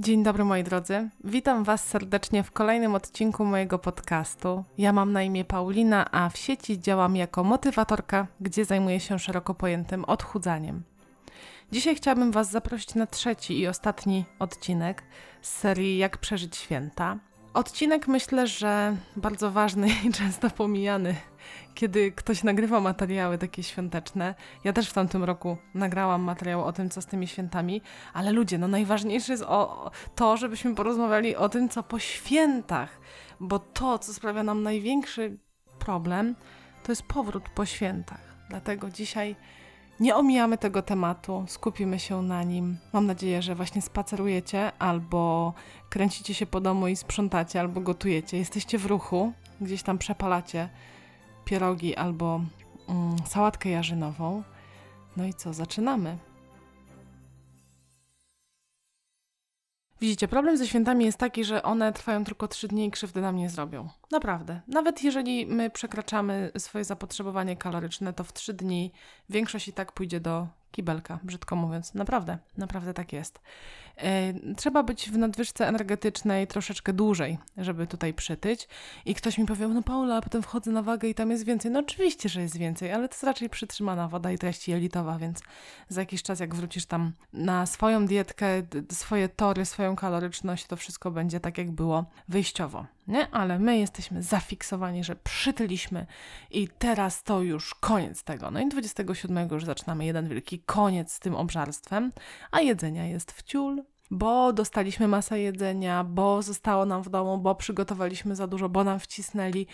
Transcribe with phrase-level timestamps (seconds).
[0.00, 1.08] Dzień dobry moi drodzy.
[1.24, 4.64] Witam Was serdecznie w kolejnym odcinku mojego podcastu.
[4.78, 9.54] Ja mam na imię Paulina, a w sieci działam jako motywatorka, gdzie zajmuję się szeroko
[9.54, 10.82] pojętym odchudzaniem.
[11.72, 15.02] Dzisiaj chciałabym Was zaprosić na trzeci i ostatni odcinek
[15.42, 17.18] z serii Jak przeżyć święta.
[17.54, 21.16] Odcinek myślę, że bardzo ważny i często pomijany,
[21.74, 24.34] kiedy ktoś nagrywa materiały takie świąteczne.
[24.64, 27.82] Ja też w tamtym roku nagrałam materiał o tym, co z tymi świętami,
[28.12, 33.00] ale ludzie, no najważniejsze jest o, to, żebyśmy porozmawiali o tym, co po świętach,
[33.40, 35.38] bo to, co sprawia nam największy
[35.78, 36.34] problem,
[36.82, 38.36] to jest powrót po świętach.
[38.48, 39.36] Dlatego dzisiaj
[40.00, 42.76] nie omijamy tego tematu, skupimy się na nim.
[42.92, 45.52] Mam nadzieję, że właśnie spacerujecie, albo
[45.90, 48.38] kręcicie się po domu i sprzątacie, albo gotujecie.
[48.38, 50.68] Jesteście w ruchu, gdzieś tam przepalacie
[51.44, 52.40] pierogi albo
[52.88, 54.42] mm, sałatkę jarzynową.
[55.16, 56.16] No i co, zaczynamy.
[60.00, 63.36] Widzicie, problem ze świętami jest taki, że one trwają tylko trzy dni i krzywdy nam
[63.36, 63.88] nie zrobią.
[64.10, 64.60] Naprawdę.
[64.68, 68.92] Nawet jeżeli my przekraczamy swoje zapotrzebowanie kaloryczne, to w trzy dni
[69.28, 71.94] większość i tak pójdzie do kibelka, brzydko mówiąc.
[71.94, 73.40] Naprawdę, naprawdę tak jest.
[73.96, 78.68] Yy, trzeba być w nadwyżce energetycznej troszeczkę dłużej, żeby tutaj przytyć.
[79.04, 81.70] I ktoś mi powie, no Paula, a potem wchodzę na wagę i tam jest więcej.
[81.70, 85.42] No oczywiście, że jest więcej, ale to jest raczej przytrzymana woda i treść jelitowa, więc
[85.88, 91.10] za jakiś czas, jak wrócisz tam na swoją dietkę, swoje tory, swoją kaloryczność, to wszystko
[91.10, 92.86] będzie tak, jak było wyjściowo.
[93.10, 93.30] Nie?
[93.30, 96.06] Ale my jesteśmy zafiksowani, że przytyliśmy
[96.50, 98.50] i teraz to już koniec tego.
[98.50, 102.12] No i 27 już zaczynamy jeden wielki koniec z tym obżarstwem,
[102.50, 107.54] a jedzenia jest w ciul, bo dostaliśmy masę jedzenia, bo zostało nam w domu, bo
[107.54, 109.66] przygotowaliśmy za dużo, bo nam wcisnęli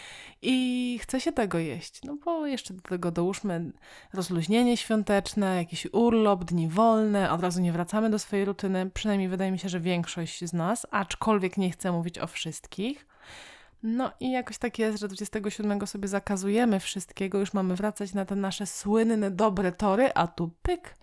[0.42, 2.00] i chce się tego jeść.
[2.04, 3.72] No bo jeszcze do tego dołóżmy
[4.12, 8.90] rozluźnienie świąteczne, jakiś urlop, dni wolne, od razu nie wracamy do swojej rutyny.
[8.90, 13.06] Przynajmniej wydaje mi się, że większość z nas, aczkolwiek nie chcę mówić o wszystkich.
[13.82, 18.36] No i jakoś tak jest, że 27 sobie zakazujemy wszystkiego, już mamy wracać na te
[18.36, 20.96] nasze słynne, dobre tory, a tu pyk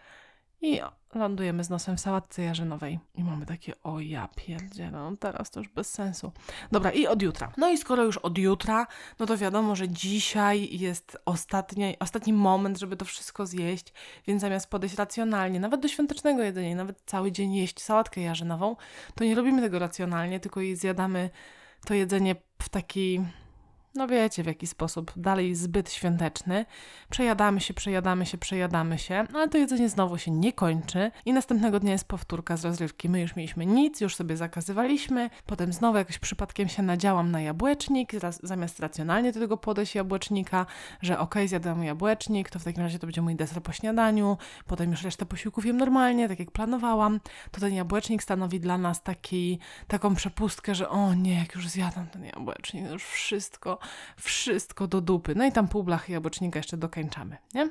[0.63, 0.79] i
[1.15, 2.99] lądujemy z nosem w sałatce jarzynowej.
[3.15, 6.31] I mamy takie, o ja pierdzie, no teraz to już bez sensu.
[6.71, 7.51] Dobra, i od jutra.
[7.57, 8.87] No i skoro już od jutra,
[9.19, 13.93] no to wiadomo, że dzisiaj jest ostatni, ostatni moment, żeby to wszystko zjeść,
[14.27, 18.75] więc zamiast podejść racjonalnie, nawet do świątecznego jedzenia, nawet cały dzień jeść sałatkę jarzynową,
[19.15, 21.29] to nie robimy tego racjonalnie, tylko jej zjadamy
[21.85, 23.21] to jedzenie w taki
[23.95, 26.65] no wiecie w jaki sposób, dalej zbyt świąteczny.
[27.09, 31.11] Przejadamy się, przejadamy się, przejadamy się, ale to jedzenie znowu się nie kończy.
[31.25, 33.09] I następnego dnia jest powtórka z rozrywki.
[33.09, 38.11] My już mieliśmy nic, już sobie zakazywaliśmy, potem znowu jakoś przypadkiem się nadziałam na jabłecznik,
[38.43, 40.65] zamiast racjonalnie do tego podejść jabłecznika,
[41.01, 44.37] że okej, okay, zjadam jabłecznik, to w takim razie to będzie mój deser po śniadaniu,
[44.67, 47.19] potem już resztę posiłków jem normalnie, tak jak planowałam,
[47.51, 52.07] to ten jabłecznik stanowi dla nas taki, taką przepustkę, że o nie, jak już zjadam
[52.07, 53.82] ten jabłecznik, już wszystko
[54.17, 55.35] wszystko do dupy.
[55.35, 57.69] No i tam pół blachy jabłecznika jeszcze dokańczamy, nie?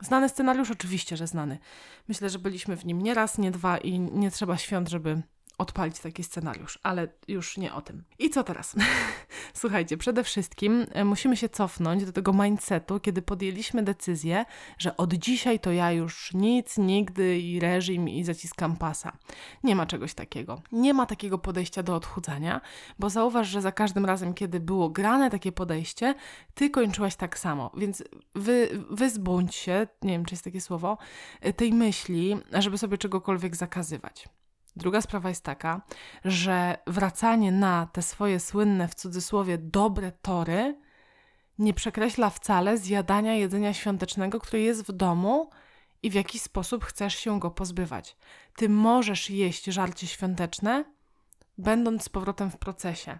[0.00, 0.70] Znany scenariusz?
[0.70, 1.58] Oczywiście, że znany.
[2.08, 5.22] Myślę, że byliśmy w nim nie raz, nie dwa i nie trzeba świąt, żeby
[5.58, 8.04] odpalić taki scenariusz, ale już nie o tym.
[8.18, 8.76] I co teraz?
[9.54, 14.44] Słuchajcie, przede wszystkim e, musimy się cofnąć do tego mindsetu, kiedy podjęliśmy decyzję,
[14.78, 19.16] że od dzisiaj to ja już nic, nigdy i reżim i zaciskam pasa.
[19.64, 20.62] Nie ma czegoś takiego.
[20.72, 22.60] Nie ma takiego podejścia do odchudzania,
[22.98, 26.14] bo zauważ, że za każdym razem, kiedy było grane takie podejście,
[26.54, 27.70] ty kończyłaś tak samo.
[27.76, 28.04] Więc
[28.34, 30.98] wy, wyzbądź się, nie wiem, czy jest takie słowo,
[31.40, 34.28] e, tej myśli, żeby sobie czegokolwiek zakazywać.
[34.78, 35.82] Druga sprawa jest taka,
[36.24, 40.78] że wracanie na te swoje słynne w cudzysłowie dobre tory
[41.58, 45.50] nie przekreśla wcale zjadania jedzenia świątecznego, które jest w domu
[46.02, 48.16] i w jaki sposób chcesz się go pozbywać.
[48.56, 50.84] Ty możesz jeść żarcie świąteczne,
[51.58, 53.18] będąc z powrotem w procesie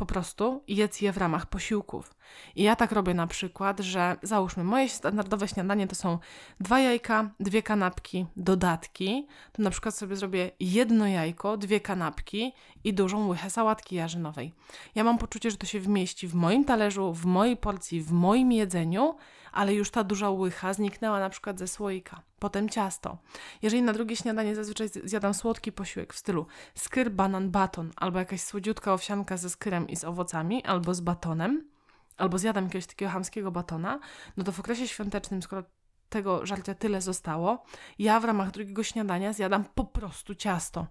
[0.00, 2.14] po prostu jedz je w ramach posiłków.
[2.56, 6.18] I ja tak robię na przykład, że załóżmy, moje standardowe śniadanie to są
[6.60, 9.26] dwa jajka, dwie kanapki, dodatki.
[9.52, 12.52] To na przykład sobie zrobię jedno jajko, dwie kanapki
[12.84, 14.52] i dużą łychę sałatki jarzynowej.
[14.94, 18.52] Ja mam poczucie, że to się wmieści w moim talerzu, w mojej porcji, w moim
[18.52, 19.14] jedzeniu,
[19.52, 22.29] ale już ta duża łycha zniknęła na przykład ze słoika.
[22.40, 23.18] Potem ciasto.
[23.62, 28.40] Jeżeli na drugie śniadanie zazwyczaj zjadam słodki posiłek w stylu skyr, banan, baton, albo jakaś
[28.40, 31.70] słodziutka owsianka ze skyrem i z owocami, albo z batonem,
[32.16, 34.00] albo zjadam jakiegoś takiego hamskiego batona,
[34.36, 35.62] no to w okresie świątecznym, skoro
[36.08, 37.64] tego żarcia tyle zostało,
[37.98, 40.86] ja w ramach drugiego śniadania zjadam po prostu ciasto.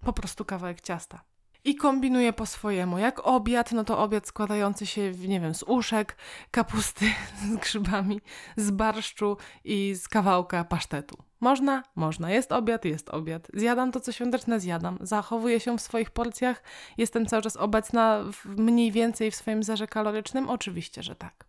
[0.00, 1.33] Po prostu kawałek ciasta
[1.64, 2.98] i kombinuję po swojemu.
[2.98, 6.16] Jak obiad, no to obiad składający się, nie wiem, z uszek,
[6.50, 7.06] kapusty
[7.52, 8.20] z grzybami,
[8.56, 11.16] z barszczu i z kawałka pasztetu.
[11.40, 11.82] Można?
[11.94, 12.30] Można.
[12.30, 12.84] Jest obiad?
[12.84, 13.48] Jest obiad.
[13.54, 14.98] Zjadam to, co świąteczne, zjadam.
[15.00, 16.62] Zachowuję się w swoich porcjach?
[16.98, 20.48] Jestem cały czas obecna mniej więcej w swoim zerze kalorycznym?
[20.48, 21.44] Oczywiście, że tak.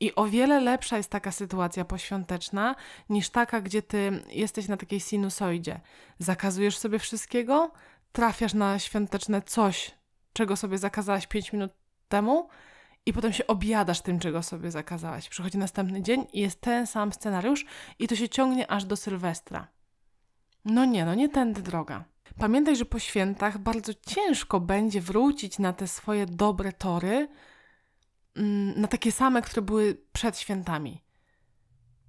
[0.00, 2.74] I o wiele lepsza jest taka sytuacja poświąteczna
[3.08, 5.80] niż taka, gdzie ty jesteś na takiej sinusoidzie.
[6.18, 7.70] Zakazujesz sobie wszystkiego,
[8.12, 9.94] trafiasz na świąteczne coś,
[10.32, 11.72] czego sobie zakazałaś 5 minut
[12.08, 12.48] temu,
[13.06, 15.28] i potem się objadasz tym, czego sobie zakazałaś.
[15.28, 17.66] Przychodzi następny dzień i jest ten sam scenariusz,
[17.98, 19.68] i to się ciągnie aż do Sylwestra.
[20.64, 22.04] No nie, no nie tędy droga.
[22.38, 27.28] Pamiętaj, że po świętach bardzo ciężko będzie wrócić na te swoje dobre tory,
[28.36, 31.02] mm, na takie same, które były przed świętami.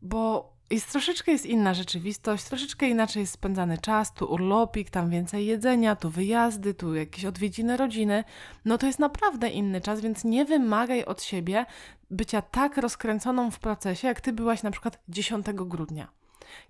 [0.01, 5.45] Bo jest troszeczkę jest inna rzeczywistość, troszeczkę inaczej jest spędzany czas, tu urlopik, tam więcej
[5.45, 8.23] jedzenia, tu wyjazdy, tu jakieś odwiedziny rodziny.
[8.65, 11.65] No to jest naprawdę inny czas, więc nie wymagaj od siebie
[12.09, 16.07] bycia tak rozkręconą w procesie, jak ty byłaś na przykład 10 grudnia,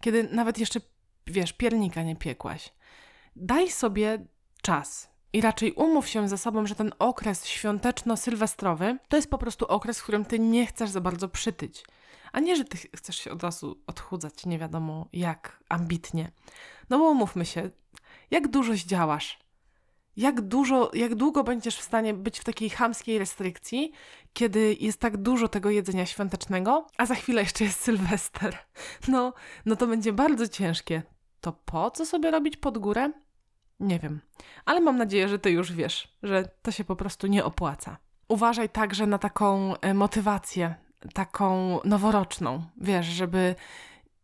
[0.02, 0.80] kiedy nawet jeszcze,
[1.28, 2.74] wiesz, piernika nie piekłaś.
[3.36, 4.26] Daj sobie
[4.62, 9.66] czas, i raczej umów się ze sobą, że ten okres świąteczno-sylwestrowy to jest po prostu
[9.66, 11.84] okres, w którym ty nie chcesz za bardzo przytyć.
[12.34, 16.32] A nie, że ty chcesz się od razu odchudzać, nie wiadomo jak ambitnie.
[16.90, 17.70] No bo umówmy się,
[18.32, 19.40] jak dużo zdziałasz?
[20.18, 23.92] Jak dużo, jak długo będziesz w stanie być w takiej chamskiej restrykcji,
[24.34, 28.58] kiedy jest tak dużo tego jedzenia świątecznego, a za chwilę jeszcze jest Sylwester?
[29.08, 29.34] No,
[29.66, 31.04] no to będzie bardzo ciężkie.
[31.42, 33.12] To po co sobie robić pod górę?
[33.80, 34.22] Nie wiem,
[34.66, 37.98] ale mam nadzieję, że ty już wiesz, że to się po prostu nie opłaca.
[38.28, 40.76] Uważaj także na taką e, motywację,
[41.14, 43.56] taką noworoczną, wiesz, żeby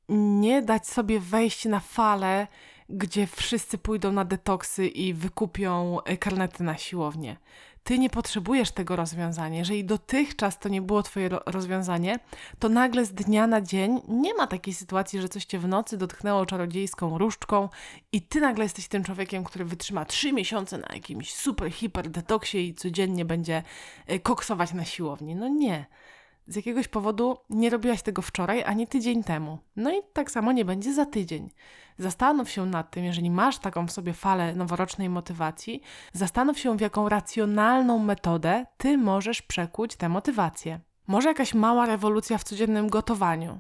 [0.10, 2.48] nie dać sobie wejść na falę,
[2.90, 7.38] gdzie wszyscy pójdą na detoksy i wykupią e, karnety na siłownię.
[7.84, 9.60] Ty nie potrzebujesz tego rozwiązania.
[9.60, 12.20] Jeżeli dotychczas to nie było Twoje rozwiązanie,
[12.60, 15.98] to nagle z dnia na dzień nie ma takiej sytuacji, że coś Cię w nocy
[15.98, 17.70] dotknęło czarodziejską różdżką
[18.12, 22.68] i Ty nagle jesteś tym człowiekiem, który wytrzyma trzy miesiące na jakimś super, hiper detoksie
[22.68, 23.64] i codziennie będzie
[24.08, 25.36] e, koksować na siłowni.
[25.36, 25.86] No nie
[26.50, 29.58] z jakiegoś powodu nie robiłaś tego wczoraj ani tydzień temu.
[29.76, 31.50] No i tak samo nie będzie za tydzień.
[31.98, 35.82] Zastanów się nad tym, jeżeli masz taką w sobie falę noworocznej motywacji,
[36.14, 40.80] zastanów się, w jaką racjonalną metodę ty możesz przekuć tę motywację.
[41.08, 43.60] Może jakaś mała rewolucja w codziennym gotowaniu,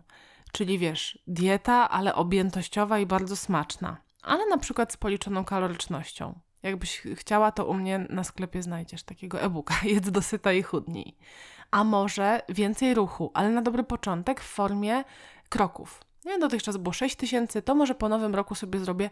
[0.51, 6.39] czyli wiesz, dieta, ale objętościowa i bardzo smaczna, ale na przykład z policzoną kalorycznością.
[6.63, 9.75] Jakbyś chciała, to u mnie na sklepie znajdziesz takiego e-booka.
[9.93, 11.15] Jedz dosyta i chudnij
[11.71, 15.03] a może więcej ruchu, ale na dobry początek w formie
[15.49, 16.01] kroków.
[16.25, 19.09] Nie, dotychczas było 6 tysięcy, to może po nowym roku sobie zrobię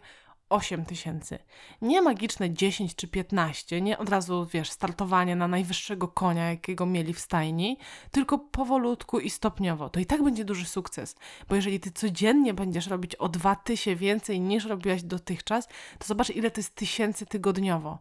[0.48, 1.38] 8 tysięcy.
[1.82, 7.14] Nie magiczne 10 czy 15, nie od razu, wiesz, startowanie na najwyższego konia, jakiego mieli
[7.14, 7.78] w stajni,
[8.10, 9.88] tylko powolutku i stopniowo.
[9.88, 11.16] To i tak będzie duży sukces,
[11.48, 15.68] bo jeżeli ty codziennie będziesz robić o 2 tysiące więcej niż robiłaś dotychczas,
[15.98, 17.98] to zobacz, ile to jest tysięcy tygodniowo.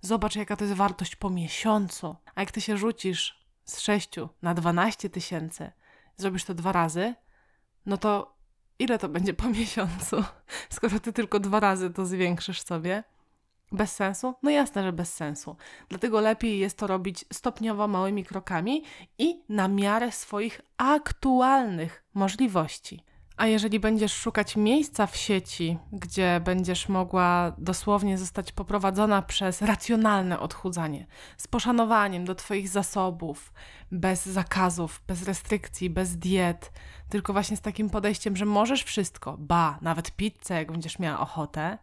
[0.00, 2.16] Zobacz, jaka to jest wartość po miesiącu.
[2.34, 4.10] A jak ty się rzucisz z 6
[4.42, 5.72] na 12 tysięcy,
[6.16, 7.14] zrobisz to dwa razy,
[7.86, 8.39] no to
[8.80, 10.24] ile to będzie po miesiącu,
[10.70, 13.04] skoro ty tylko dwa razy to zwiększysz sobie?
[13.72, 14.34] Bez sensu?
[14.42, 15.56] No jasne, że bez sensu.
[15.88, 18.84] Dlatego lepiej jest to robić stopniowo, małymi krokami
[19.18, 23.04] i na miarę swoich aktualnych możliwości.
[23.40, 30.40] A jeżeli będziesz szukać miejsca w sieci, gdzie będziesz mogła dosłownie zostać poprowadzona przez racjonalne
[30.40, 33.52] odchudzanie, z poszanowaniem do Twoich zasobów,
[33.92, 36.72] bez zakazów, bez restrykcji, bez diet,
[37.08, 41.78] tylko właśnie z takim podejściem, że możesz wszystko, ba, nawet pizzę, jak będziesz miała ochotę,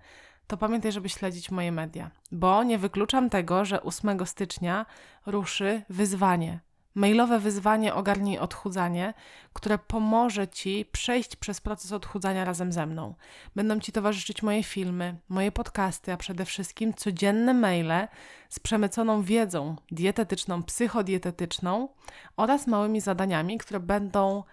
[0.48, 4.86] to pamiętaj, żeby śledzić moje media, bo nie wykluczam tego, że 8 stycznia
[5.26, 6.67] ruszy wyzwanie
[6.98, 9.14] mailowe wyzwanie Ogarnij Odchudzanie,
[9.54, 13.16] które pomoże Ci przejść przez proces odchudzania razem ze mną.
[13.56, 18.08] Będą Ci towarzyszyć moje filmy, moje podcasty, a przede wszystkim codzienne maile
[18.50, 21.90] z przemyconą wiedzą dietetyczną, psychodietetyczną
[22.38, 24.44] oraz małymi zadaniami, które będą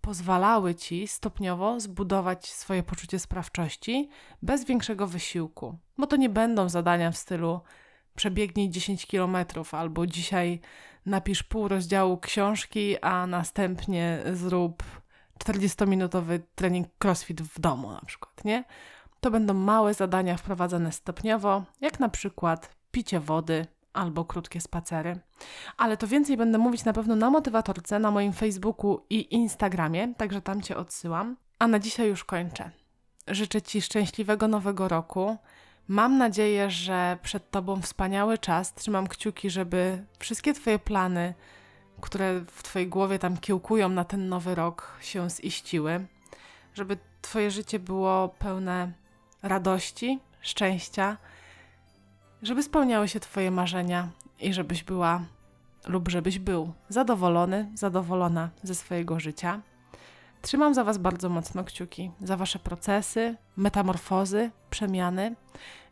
[0.00, 4.08] pozwalały Ci stopniowo zbudować swoje poczucie sprawczości
[4.42, 5.78] bez większego wysiłku.
[5.98, 7.60] Bo to nie będą zadania w stylu
[8.14, 10.60] przebiegnij 10 kilometrów albo dzisiaj
[11.06, 14.82] napisz pół rozdziału książki, a następnie zrób
[15.44, 18.64] 40-minutowy trening crossfit w domu na przykład, nie?
[19.20, 25.20] To będą małe zadania wprowadzane stopniowo, jak na przykład picie wody albo krótkie spacery.
[25.76, 30.42] Ale to więcej będę mówić na pewno na motywatorce, na moim Facebooku i Instagramie, także
[30.42, 31.36] tam Cię odsyłam.
[31.58, 32.70] A na dzisiaj już kończę.
[33.28, 35.36] Życzę Ci szczęśliwego nowego roku
[35.88, 38.74] Mam nadzieję, że przed Tobą wspaniały czas.
[38.74, 41.34] Trzymam kciuki, żeby wszystkie Twoje plany,
[42.00, 46.06] które w Twojej głowie tam kiełkują na ten nowy rok, się ziściły.
[46.74, 48.92] Żeby Twoje życie było pełne
[49.42, 51.16] radości, szczęścia,
[52.42, 54.08] żeby spełniały się Twoje marzenia
[54.40, 55.22] i żebyś była
[55.86, 59.60] lub żebyś był zadowolony, zadowolona ze swojego życia.
[60.42, 65.34] Trzymam za Was bardzo mocno kciuki, za Wasze procesy, metamorfozy, przemiany.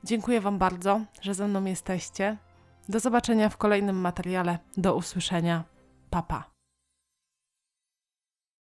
[0.05, 2.37] Dziękuję Wam bardzo, że ze mną jesteście.
[2.89, 4.59] Do zobaczenia w kolejnym materiale.
[4.77, 5.65] Do usłyszenia.
[6.11, 6.50] Papa.